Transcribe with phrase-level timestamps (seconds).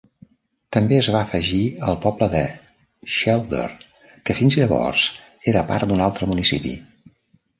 [0.75, 2.41] També es va afegir el poble de
[3.17, 3.67] Scheulder,
[4.29, 5.05] que fins llavors
[5.53, 6.73] era part d'un altre municipi.